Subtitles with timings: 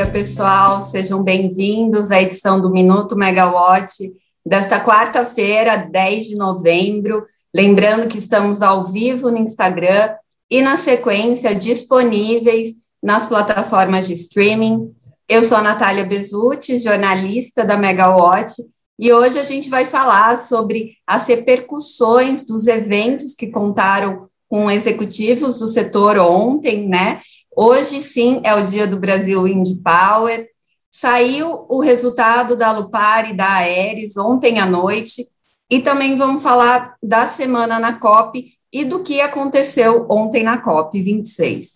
[0.00, 0.80] dia, pessoal.
[0.80, 4.10] Sejam bem-vindos à edição do Minuto Megawatt
[4.46, 7.26] desta quarta-feira, 10 de novembro.
[7.54, 10.14] Lembrando que estamos ao vivo no Instagram
[10.50, 14.90] e, na sequência, disponíveis nas plataformas de streaming.
[15.28, 18.54] Eu sou a Natália Bezutti, jornalista da Megawatt,
[18.98, 25.58] e hoje a gente vai falar sobre as repercussões dos eventos que contaram com executivos
[25.58, 27.20] do setor ontem, né?
[27.56, 30.48] Hoje sim é o dia do Brasil Wind Power.
[30.90, 35.26] Saiu o resultado da Lupar e da Aeres ontem à noite,
[35.68, 41.00] e também vamos falar da semana na COP e do que aconteceu ontem na COP
[41.00, 41.72] 26.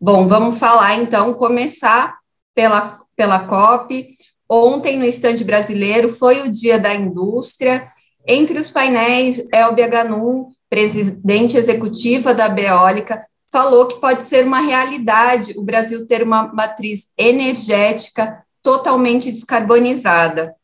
[0.00, 2.18] Bom, vamos falar então, começar
[2.54, 4.08] pela, pela COP.
[4.48, 7.86] Ontem, no estande brasileiro, foi o dia da indústria.
[8.26, 13.24] Entre os painéis, Elbia Ganum, presidente executiva da Beólica,
[13.56, 20.54] falou que pode ser uma realidade o Brasil ter uma matriz energética totalmente descarbonizada,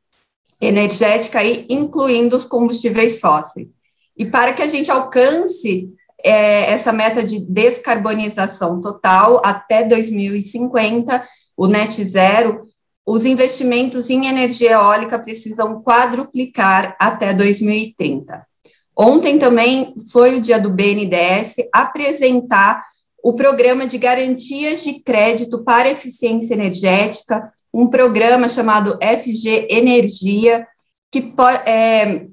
[0.60, 3.68] energética aí, incluindo os combustíveis fósseis.
[4.14, 5.88] E para que a gente alcance
[6.22, 11.26] é, essa meta de descarbonização total até 2050,
[11.56, 12.68] o net zero,
[13.06, 18.46] os investimentos em energia eólica precisam quadruplicar até 2030.
[18.96, 22.84] Ontem também foi o dia do BNDES apresentar
[23.22, 30.66] o programa de garantias de crédito para eficiência energética, um programa chamado FG Energia,
[31.10, 31.32] que
[31.64, 32.26] é,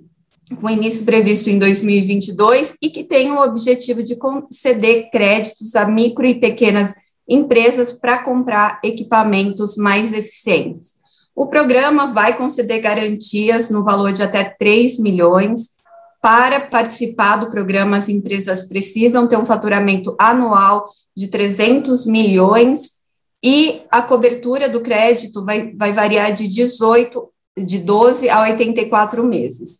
[0.59, 6.25] com início previsto em 2022 e que tem o objetivo de conceder créditos a micro
[6.25, 6.93] e pequenas
[7.27, 10.95] empresas para comprar equipamentos mais eficientes.
[11.35, 15.69] O programa vai conceder garantias no valor de até 3 milhões
[16.21, 22.99] para participar do programa, as empresas precisam ter um faturamento anual de 300 milhões
[23.43, 29.79] e a cobertura do crédito vai, vai variar de 18, de 12 a 84 meses.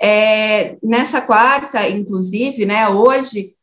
[0.00, 3.54] É, nessa quarta, inclusive, né, hoje,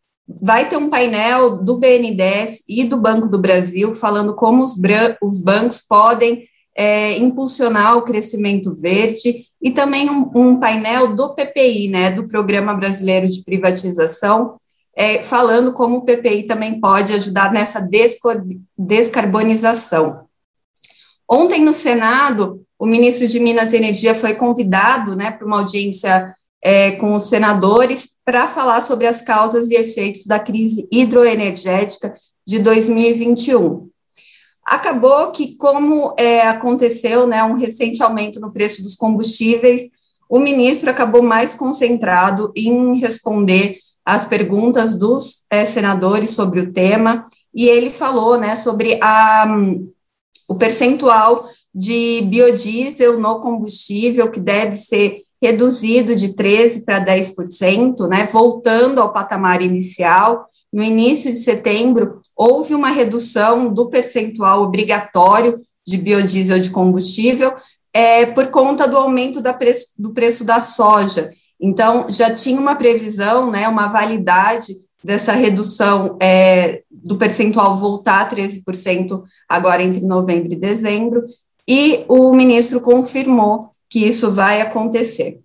[0.42, 4.74] vai ter um painel do BNDES e do Banco do Brasil falando como os,
[5.22, 11.90] os bancos podem é, impulsionar o crescimento verde e também um, um, painel do PPI,
[11.90, 14.56] né, do Programa Brasileiro de Privatização,
[14.96, 17.86] é, falando como o PPI também pode ajudar nessa
[18.78, 20.26] descarbonização.
[21.30, 26.36] Ontem no Senado, o ministro de Minas e Energia foi convidado, né, para uma audiência
[26.64, 32.14] é, com os senadores para falar sobre as causas e efeitos da crise hidroenergética
[32.46, 33.91] de 2021.
[34.66, 39.90] Acabou que, como é, aconteceu né, um recente aumento no preço dos combustíveis,
[40.30, 47.26] o ministro acabou mais concentrado em responder às perguntas dos é, senadores sobre o tema,
[47.54, 49.46] e ele falou né, sobre a,
[50.48, 58.28] o percentual de biodiesel no combustível que deve ser reduzido de 13% para 10%, né,
[58.28, 60.46] voltando ao patamar inicial.
[60.72, 67.54] No início de setembro, houve uma redução do percentual obrigatório de biodiesel de combustível
[67.94, 69.42] é, por conta do aumento
[69.98, 71.32] do preço da soja.
[71.60, 78.30] Então, já tinha uma previsão, né, uma validade dessa redução é, do percentual voltar a
[78.30, 81.26] 13% agora entre novembro e dezembro,
[81.68, 85.40] e o ministro confirmou que isso vai acontecer.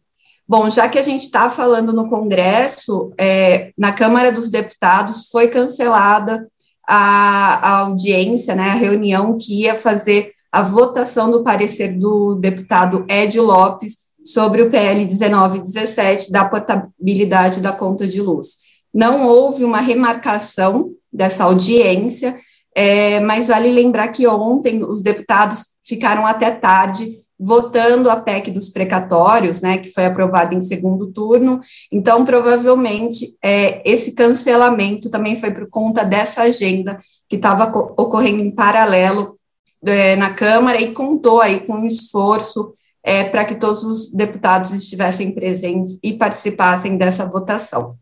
[0.48, 5.48] Bom, já que a gente está falando no Congresso, é, na Câmara dos Deputados foi
[5.48, 6.46] cancelada
[6.86, 13.04] a, a, audiência, né, a reunião que ia fazer a votação do parecer do deputado
[13.08, 18.58] Ed Lopes sobre o PL 1917 da portabilidade da conta de luz.
[18.94, 22.38] Não houve uma remarcação dessa audiência,
[22.72, 28.68] é, mas vale lembrar que ontem os deputados ficaram até tarde votando a PEC dos
[28.68, 31.60] precatórios, né, que foi aprovada em segundo turno.
[31.92, 37.64] Então, provavelmente, é, esse cancelamento também foi por conta dessa agenda que estava
[37.98, 39.36] ocorrendo em paralelo
[39.84, 44.72] é, na Câmara e contou aí com um esforço é, para que todos os deputados
[44.72, 47.96] estivessem presentes e participassem dessa votação.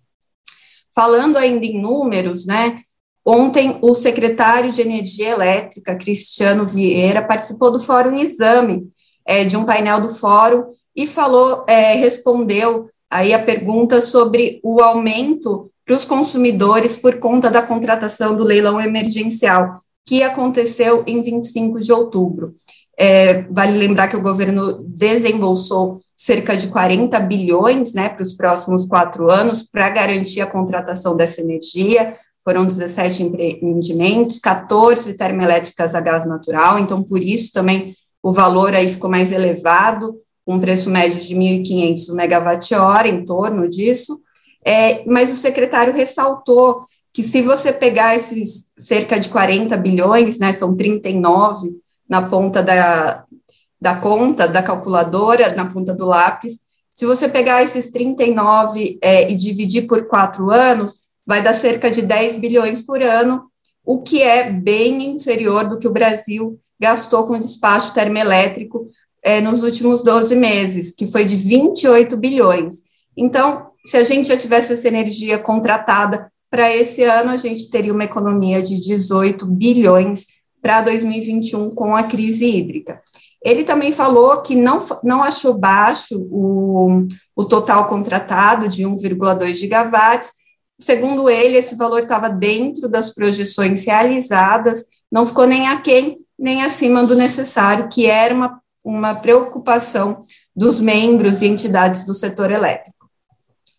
[0.94, 2.80] Falando ainda em números, né,
[3.26, 8.86] Ontem, o secretário de Energia Elétrica, Cristiano Vieira, participou do Fórum Exame,
[9.26, 14.80] é, de um painel do fórum e falou, é, respondeu aí a pergunta sobre o
[14.80, 21.80] aumento para os consumidores por conta da contratação do leilão emergencial, que aconteceu em 25
[21.80, 22.54] de outubro.
[22.98, 28.86] É, vale lembrar que o governo desembolsou cerca de 40 bilhões né, para os próximos
[28.86, 32.16] quatro anos para garantir a contratação dessa energia.
[32.42, 38.88] foram 17 empreendimentos, 14 termoelétricas a gás natural, então por isso também o valor aí
[38.88, 44.18] ficou mais elevado, um preço médio de 1.500 megawatt-hora, em torno disso,
[44.64, 50.54] é, mas o secretário ressaltou que se você pegar esses cerca de 40 bilhões, né,
[50.54, 51.76] são 39
[52.08, 53.24] na ponta da,
[53.78, 56.60] da conta, da calculadora, na ponta do lápis,
[56.94, 62.00] se você pegar esses 39 é, e dividir por quatro anos, vai dar cerca de
[62.00, 63.50] 10 bilhões por ano,
[63.84, 68.88] o que é bem inferior do que o Brasil gastou com despacho termoelétrico
[69.22, 72.82] é, nos últimos 12 meses, que foi de 28 bilhões.
[73.16, 77.92] Então, se a gente já tivesse essa energia contratada para esse ano, a gente teria
[77.92, 80.26] uma economia de 18 bilhões
[80.62, 83.00] para 2021 com a crise hídrica.
[83.44, 87.06] Ele também falou que não, não achou baixo o,
[87.36, 90.32] o total contratado de 1,2 gigawatts.
[90.80, 97.04] Segundo ele, esse valor estava dentro das projeções realizadas, não ficou nem aquém nem acima
[97.04, 100.20] do necessário, que era uma, uma preocupação
[100.54, 103.08] dos membros e entidades do setor elétrico.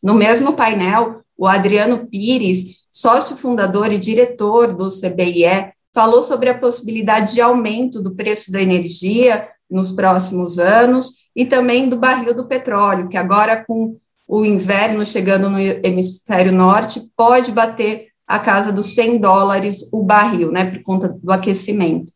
[0.01, 6.57] No mesmo painel, o Adriano Pires, sócio fundador e diretor do CBIE, falou sobre a
[6.57, 12.47] possibilidade de aumento do preço da energia nos próximos anos e também do barril do
[12.47, 13.97] petróleo, que agora com
[14.27, 20.51] o inverno chegando no hemisfério norte pode bater a casa dos 100 dólares o barril,
[20.51, 22.11] né, por conta do aquecimento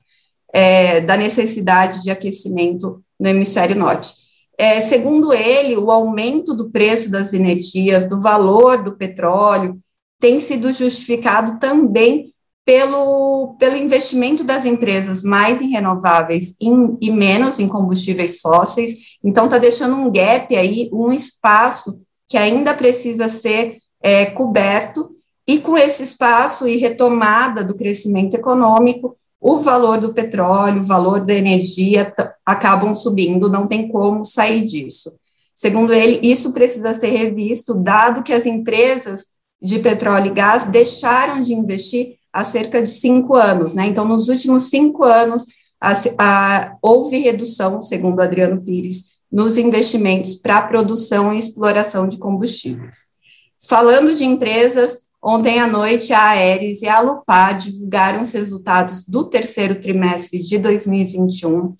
[0.53, 4.13] é, da necessidade de aquecimento no hemisfério norte.
[4.57, 9.79] É, segundo ele, o aumento do preço das energias, do valor do petróleo,
[10.19, 12.33] tem sido justificado também
[12.65, 19.17] pelo, pelo investimento das empresas mais em renováveis em, e menos em combustíveis fósseis.
[19.23, 21.97] Então, está deixando um gap aí, um espaço
[22.27, 25.09] que ainda precisa ser é, coberto.
[25.47, 31.21] E com esse espaço e retomada do crescimento econômico, o valor do petróleo, o valor
[31.25, 32.13] da energia
[32.45, 35.13] acabam subindo, não tem como sair disso.
[35.55, 39.25] Segundo ele, isso precisa ser revisto, dado que as empresas
[39.61, 43.85] de petróleo e gás deixaram de investir há cerca de cinco anos, né?
[43.85, 45.45] Então, nos últimos cinco anos,
[45.81, 53.09] a, a, houve redução, segundo Adriano Pires, nos investimentos para produção e exploração de combustíveis.
[53.67, 59.25] Falando de empresas, Ontem à noite, a Aeres e a Lupar divulgaram os resultados do
[59.25, 61.75] terceiro trimestre de 2021.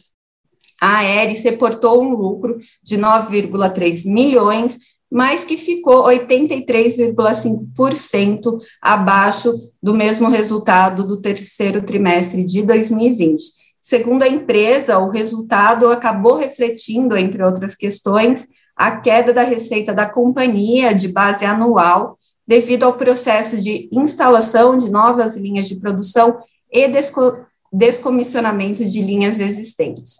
[0.82, 4.78] A Aeres reportou um lucro de 9,3 milhões,
[5.10, 13.42] mas que ficou 83,5% abaixo do mesmo resultado do terceiro trimestre de 2020.
[13.82, 20.06] Segundo a empresa, o resultado acabou refletindo, entre outras questões, a queda da receita da
[20.06, 22.19] companhia de base anual
[22.50, 26.40] devido ao processo de instalação de novas linhas de produção
[26.74, 30.16] e desco descomissionamento de linhas existentes.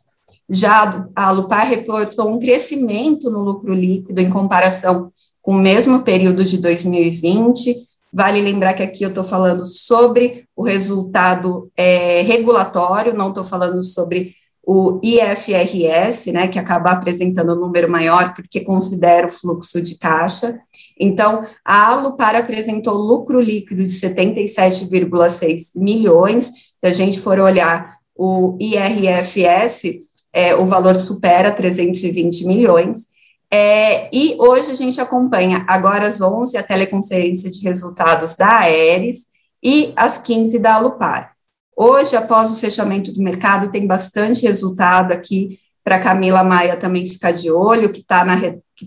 [0.48, 5.12] Já a Lupar reportou um crescimento no lucro líquido em comparação
[5.42, 7.76] com o mesmo período de 2020.
[8.14, 13.84] Vale lembrar que aqui eu estou falando sobre o resultado é, regulatório, não estou falando
[13.84, 19.98] sobre o IFRS, né, que acaba apresentando um número maior porque considera o fluxo de
[19.98, 20.60] caixa.
[21.00, 26.52] Então, a Alupar apresentou lucro líquido de 77,6 milhões.
[26.76, 30.00] Se a gente for olhar o IRFS,
[30.34, 33.08] é, o valor supera 320 milhões.
[33.52, 39.28] É, e hoje a gente acompanha, agora às 11, a teleconferência de resultados da Aeres
[39.64, 41.34] e às 15 da Alupar.
[41.76, 47.32] Hoje, após o fechamento do mercado, tem bastante resultado aqui para Camila Maia também ficar
[47.32, 48.26] de olho, que está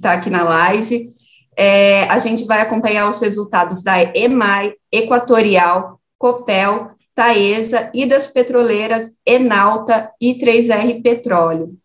[0.00, 1.08] tá aqui na live.
[1.56, 9.12] É, a gente vai acompanhar os resultados da EMAI, Equatorial, Copel, Taesa e das petroleiras
[9.26, 11.76] Enalta e 3R Petróleo.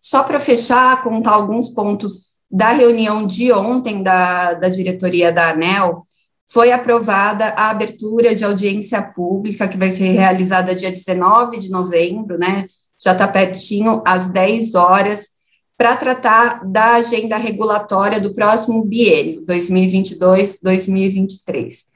[0.00, 6.04] Só para fechar, contar alguns pontos da reunião de ontem da, da diretoria da ANEL,
[6.46, 12.38] foi aprovada a abertura de audiência pública, que vai ser realizada dia 19 de novembro,
[12.38, 12.66] né?
[13.02, 15.30] Já está pertinho, às 10 horas,
[15.76, 21.92] para tratar da agenda regulatória do próximo biênio, 2022-2023.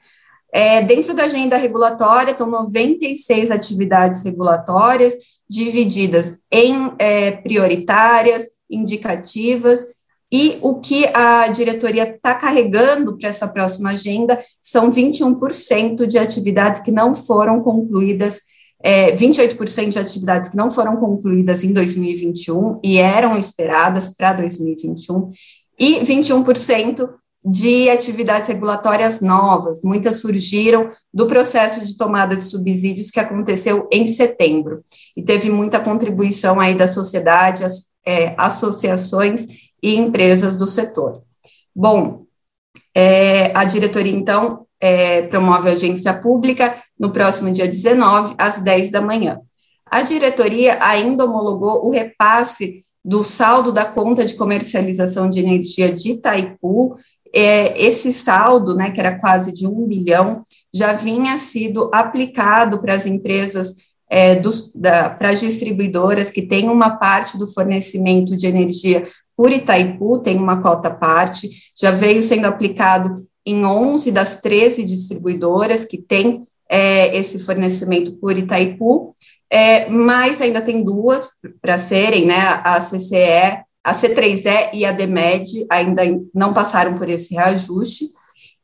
[0.51, 5.13] É, dentro da agenda regulatória estão 96 atividades regulatórias,
[5.47, 9.85] divididas em é, prioritárias, indicativas,
[10.31, 16.81] e o que a diretoria está carregando para essa próxima agenda são 21% de atividades
[16.81, 18.41] que não foram concluídas
[18.81, 25.31] é, 28% de atividades que não foram concluídas em 2021 e eram esperadas para 2021,
[25.77, 27.09] e 21%
[27.43, 34.07] de atividades regulatórias novas, muitas surgiram do processo de tomada de subsídios que aconteceu em
[34.07, 34.83] setembro,
[35.15, 39.45] e teve muita contribuição aí da sociedade, as, é, associações
[39.81, 41.23] e empresas do setor.
[41.73, 42.25] Bom,
[42.93, 49.01] é, a diretoria, então, é, promove audiência pública no próximo dia 19, às 10 da
[49.01, 49.39] manhã.
[49.85, 56.11] A diretoria ainda homologou o repasse do saldo da conta de comercialização de energia de
[56.11, 56.95] Itaipu.
[57.33, 60.43] É, esse saldo, né, que era quase de um bilhão,
[60.73, 63.75] já vinha sido aplicado para as empresas,
[64.09, 64.35] é,
[65.17, 70.61] para as distribuidoras que têm uma parte do fornecimento de energia por Itaipu, tem uma
[70.61, 77.39] cota parte, já veio sendo aplicado em 11 das 13 distribuidoras que têm é, esse
[77.39, 79.15] fornecimento por Itaipu,
[79.49, 81.29] é, mas ainda tem duas
[81.61, 86.03] para serem, né, a CCE, a C3E e a DEMED ainda
[86.33, 88.05] não passaram por esse reajuste,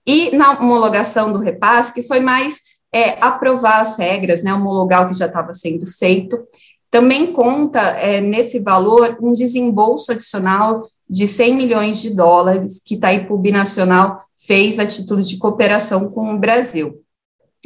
[0.05, 2.59] e na homologação do repasse, que foi mais
[2.93, 6.37] é, aprovar as regras, né, homologar o que já estava sendo feito,
[6.91, 13.37] também conta é, nesse valor um desembolso adicional de 100 milhões de dólares que Itaipu
[13.37, 17.01] Binacional fez a título de cooperação com o Brasil.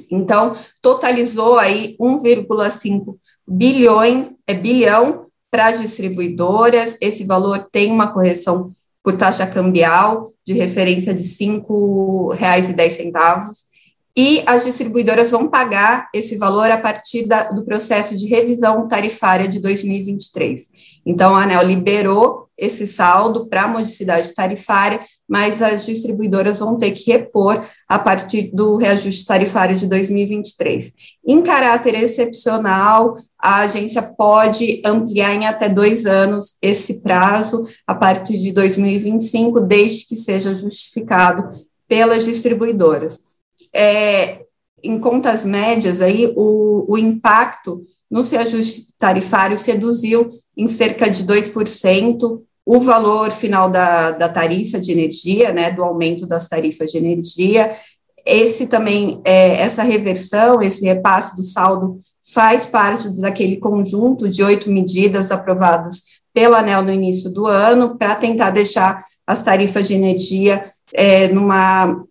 [0.10, 3.18] Então, totalizou aí 1,5
[3.48, 6.96] bilhões, é bilhão para as distribuidoras.
[7.02, 8.72] Esse valor tem uma correção
[9.04, 13.70] por taxa cambial de referência de R$ 5,10
[14.16, 19.48] e as distribuidoras vão pagar esse valor a partir da, do processo de revisão tarifária
[19.48, 20.72] de 2023.
[21.06, 26.92] Então, a ANEL liberou esse saldo para a modicidade tarifária, mas as distribuidoras vão ter
[26.92, 30.94] que repor a partir do reajuste tarifário de 2023.
[31.26, 38.38] Em caráter excepcional, a agência pode ampliar em até dois anos esse prazo a partir
[38.38, 41.50] de 2025, desde que seja justificado
[41.88, 43.40] pelas distribuidoras
[43.74, 44.46] é,
[44.84, 51.24] em contas médias, aí, o, o impacto no reajuste tarifário se reduziu em cerca de
[51.26, 57.00] 2%, o valor final da, da tarifa de energia, né, do aumento das tarifas de
[57.00, 57.76] energia.
[58.24, 62.00] Esse também, é, essa reversão, esse repasse do saldo
[62.32, 68.14] faz parte daquele conjunto de oito medidas aprovadas pela ANEL no início do ano para
[68.14, 72.06] tentar deixar as tarifas de energia é, numa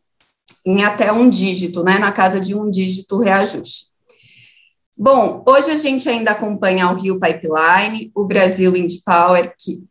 [0.66, 3.92] em até um dígito, né, na casa de um dígito reajuste.
[4.98, 9.84] Bom, hoje a gente ainda acompanha o Rio Pipeline, o Brasil Wind Power, que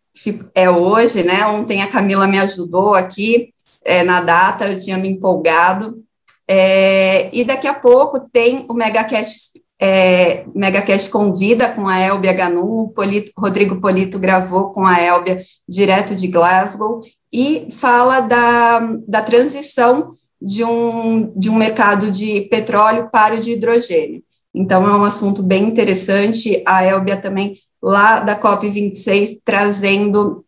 [0.53, 1.45] é hoje, né?
[1.47, 6.03] Ontem a Camila me ajudou aqui é, na data, eu tinha me empolgado.
[6.47, 12.83] É, e daqui a pouco tem o MegaCast, é, MegaCast Convida com a Elbia Ganum,
[12.83, 19.21] o Polito, Rodrigo Polito gravou com a Elbia direto de Glasgow, e fala da, da
[19.21, 24.24] transição de um, de um mercado de petróleo para o de hidrogênio.
[24.53, 26.63] Então, é um assunto bem interessante.
[26.65, 27.55] A Elbia também,
[27.88, 30.46] lá da COP26, trazendo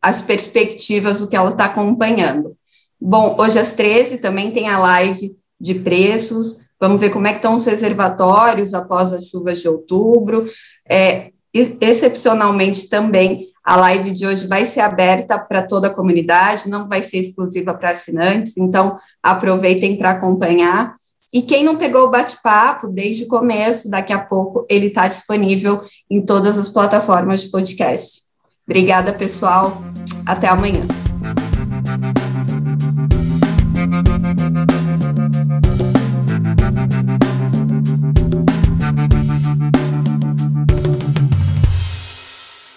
[0.00, 2.56] as perspectivas do que ela está acompanhando.
[3.00, 6.60] Bom, hoje às 13 também tem a live de preços.
[6.80, 10.48] Vamos ver como é que estão os reservatórios após as chuvas de outubro.
[10.88, 16.88] É, excepcionalmente também a live de hoje vai ser aberta para toda a comunidade, não
[16.88, 20.94] vai ser exclusiva para assinantes, então aproveitem para acompanhar.
[21.32, 25.82] E quem não pegou o bate-papo desde o começo, daqui a pouco ele está disponível
[26.10, 28.22] em todas as plataformas de podcast.
[28.66, 29.82] Obrigada, pessoal.
[30.26, 30.82] Até amanhã.